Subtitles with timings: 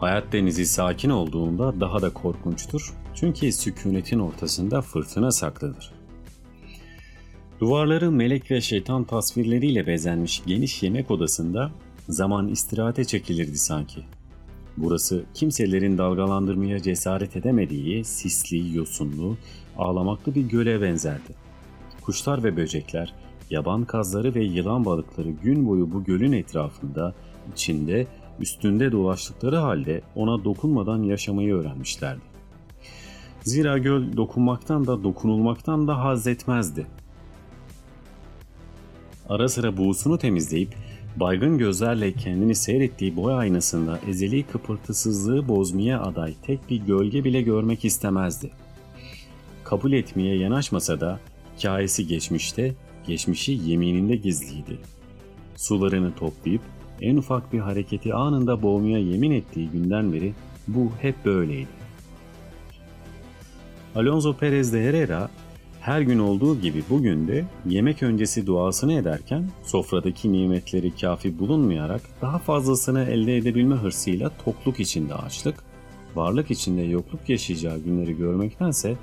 [0.00, 2.94] Hayat denizi sakin olduğunda daha da korkunçtur.
[3.14, 5.92] Çünkü sükunetin ortasında fırtına saklıdır.
[7.60, 11.70] Duvarları melek ve şeytan tasvirleriyle bezenmiş geniş yemek odasında
[12.08, 14.00] zaman istirahate çekilirdi sanki.
[14.76, 19.36] Burası kimselerin dalgalandırmaya cesaret edemediği sisli, yosunlu,
[19.78, 21.34] ağlamaklı bir göle benzerdi.
[22.02, 23.14] Kuşlar ve böcekler,
[23.50, 27.14] yaban kazları ve yılan balıkları gün boyu bu gölün etrafında,
[27.52, 28.06] içinde,
[28.40, 32.20] üstünde dolaştıkları halde ona dokunmadan yaşamayı öğrenmişlerdi.
[33.42, 36.86] Zira göl dokunmaktan da dokunulmaktan da haz etmezdi.
[39.28, 40.74] Ara sıra buğusunu temizleyip
[41.16, 47.84] baygın gözlerle kendini seyrettiği boy aynasında ezeli kıpırtısızlığı bozmaya aday tek bir gölge bile görmek
[47.84, 48.50] istemezdi.
[49.64, 51.20] Kabul etmeye yanaşmasa da
[51.58, 52.74] hikayesi geçmişte,
[53.06, 54.78] geçmişi yemininde gizliydi.
[55.56, 56.62] Sularını toplayıp
[57.00, 60.34] en ufak bir hareketi anında boğmaya yemin ettiği günden beri
[60.68, 61.68] bu hep böyleydi.
[63.94, 65.30] Alonso Perez de Herrera
[65.80, 72.38] her gün olduğu gibi bugün de yemek öncesi duasını ederken sofradaki nimetleri kafi bulunmayarak daha
[72.38, 75.64] fazlasını elde edebilme hırsıyla tokluk içinde açlık,
[76.14, 78.96] varlık içinde yokluk yaşayacağı günleri görmektense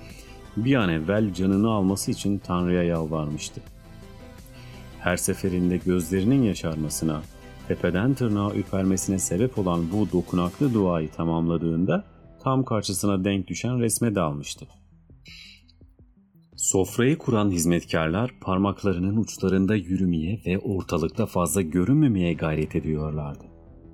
[0.57, 3.61] bir an evvel canını alması için Tanrı'ya yalvarmıştı.
[4.99, 7.21] Her seferinde gözlerinin yaşarmasına,
[7.67, 12.05] tepeden tırnağa üpermesine sebep olan bu dokunaklı duayı tamamladığında
[12.44, 14.67] tam karşısına denk düşen resme dalmıştı.
[16.55, 23.44] Sofrayı kuran hizmetkarlar parmaklarının uçlarında yürümeye ve ortalıkta fazla görünmemeye gayret ediyorlardı.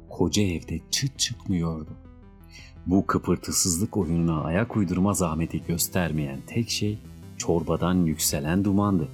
[0.10, 1.90] Koca evde çıt çıkmıyordu.
[2.86, 7.00] Bu kıpırtısızlık oyununa ayak uydurma zahmeti göstermeyen tek şey
[7.38, 9.08] çorbadan yükselen dumandı.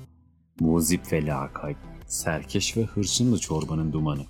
[0.60, 1.78] Muzip ve lakayt,
[2.08, 4.26] serkeş ve hırçınlı çorbanın dumanı.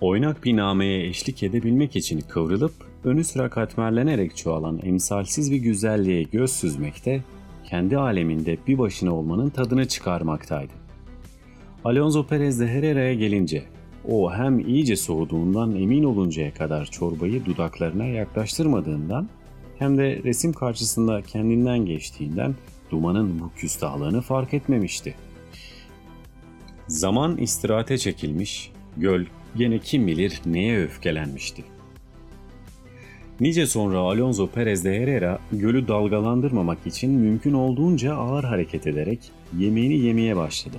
[0.00, 2.72] Oynak bir nameye eşlik edebilmek için kıvrılıp
[3.04, 7.24] önü sıra katmerlenerek çoğalan emsalsiz bir güzelliğe göz süzmekte
[7.64, 10.72] kendi aleminde bir başına olmanın tadını çıkarmaktaydı.
[11.84, 13.64] Alonso Perez de Herrera'ya gelince
[14.08, 19.28] o hem iyice soğuduğundan emin oluncaya kadar çorbayı dudaklarına yaklaştırmadığından
[19.78, 22.54] hem de resim karşısında kendinden geçtiğinden
[22.90, 25.14] dumanın bu küstahlığını fark etmemişti.
[26.88, 29.24] Zaman istirahate çekilmiş, göl
[29.56, 31.64] gene kim bilir neye öfkelenmişti.
[33.40, 39.18] Nice sonra Alonso Perez de Herrera gölü dalgalandırmamak için mümkün olduğunca ağır hareket ederek
[39.58, 40.76] yemeğini yemeye başladı.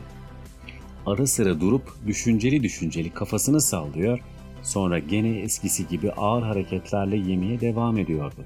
[1.05, 4.19] Ara sıra durup düşünceli düşünceli kafasını sallıyor,
[4.63, 8.45] sonra gene eskisi gibi ağır hareketlerle yemeye devam ediyordu.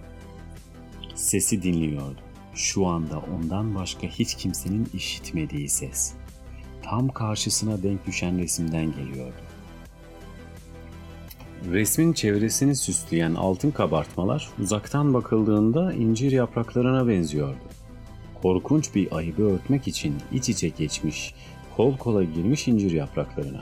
[1.16, 2.20] Sesi dinliyordu.
[2.54, 6.14] Şu anda ondan başka hiç kimsenin işitmediği ses.
[6.84, 9.45] Tam karşısına denk düşen resimden geliyordu.
[11.72, 17.56] Resmin çevresini süsleyen altın kabartmalar uzaktan bakıldığında incir yapraklarına benziyordu.
[18.42, 21.34] Korkunç bir ayıbı örtmek için iç içe geçmiş,
[21.76, 23.62] kol kola girmiş incir yapraklarına.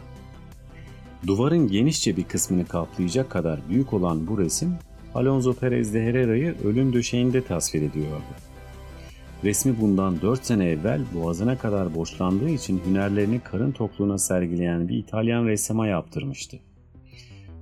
[1.28, 4.76] Duvarın genişçe bir kısmını kaplayacak kadar büyük olan bu resim,
[5.16, 8.24] Alonso Perez de Herrera'yı ölüm döşeğinde tasvir ediyordu.
[9.44, 15.46] Resmi bundan 4 sene evvel boğazına kadar boşlandığı için hünerlerini karın tokluğuna sergileyen bir İtalyan
[15.46, 16.60] ressama yaptırmıştı.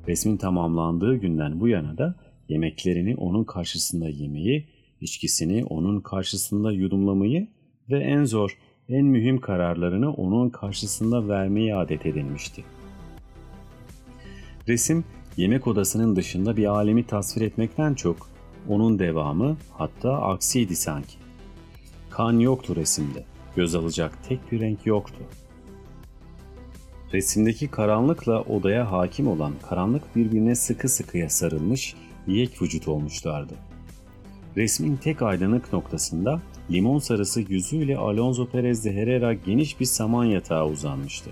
[0.08, 2.16] Resmin tamamlandığı günden bu yana da
[2.50, 4.68] yemeklerini onun karşısında yemeyi,
[5.02, 7.48] içkisini onun karşısında yudumlamayı
[7.90, 8.58] ve en zor,
[8.90, 12.64] en mühim kararlarını onun karşısında vermeyi adet edilmişti.
[14.68, 15.04] Resim,
[15.38, 18.30] yemek odasının dışında bir alemi tasvir etmekten çok,
[18.70, 21.18] onun devamı hatta aksiydi sanki.
[22.10, 23.24] Kan yoktu resimde,
[23.56, 25.20] göz alacak tek bir renk yoktu.
[27.14, 31.96] Resimdeki karanlıkla odaya hakim olan karanlık birbirine sıkı sıkıya sarılmış
[32.28, 33.54] yek vücut olmuşlardı.
[34.58, 36.42] Resmin tek aydınlık noktasında
[36.72, 41.30] limon sarısı yüzüyle Alonso Perez de Herrera geniş bir saman yatağa uzanmıştı.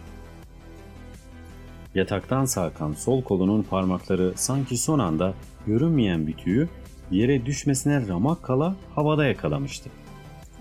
[1.96, 5.34] Yataktan sarkan sol kolunun parmakları sanki son anda
[5.68, 6.70] görünmeyen bir tüyü
[7.12, 9.90] yere düşmesine ramak kala havada yakalamıştı.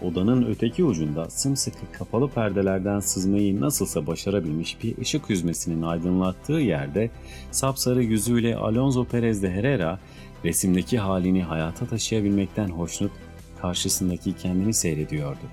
[0.03, 7.11] Odanın öteki ucunda sımsıkı kapalı perdelerden sızmayı nasılsa başarabilmiş bir ışık hüzmesinin aydınlattığı yerde
[7.50, 9.99] sapsarı yüzüyle Alonso Perez de Herrera
[10.45, 13.12] resimdeki halini hayata taşıyabilmekten hoşnut
[13.61, 15.45] karşısındaki kendini seyrediyordu.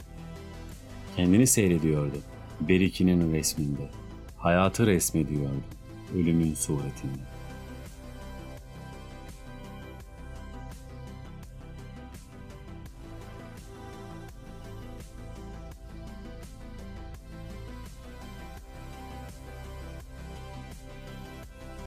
[1.16, 2.18] Kendini seyrediyordu.
[2.62, 3.90] Beriki'nin resminde.
[4.38, 5.64] Hayatı resmediyordu.
[6.16, 7.35] Ölümün suretinde.